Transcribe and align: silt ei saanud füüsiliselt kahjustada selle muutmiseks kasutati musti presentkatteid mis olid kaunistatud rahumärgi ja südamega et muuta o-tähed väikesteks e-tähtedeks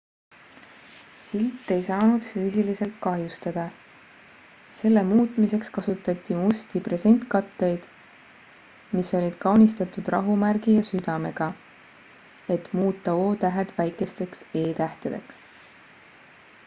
silt 1.25 1.71
ei 1.73 1.81
saanud 1.87 2.23
füüsiliselt 2.29 2.93
kahjustada 3.03 3.65
selle 4.77 5.03
muutmiseks 5.09 5.67
kasutati 5.75 6.37
musti 6.39 6.81
presentkatteid 6.87 7.85
mis 8.99 9.11
olid 9.19 9.37
kaunistatud 9.45 10.09
rahumärgi 10.15 10.75
ja 10.79 10.87
südamega 10.89 11.49
et 12.57 12.71
muuta 12.79 13.13
o-tähed 13.29 13.75
väikesteks 13.83 14.41
e-tähtedeks 14.63 15.39